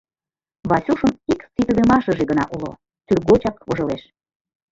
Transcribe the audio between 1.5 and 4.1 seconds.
ситыдымашыже гына уло: тӱргочак вожылеш.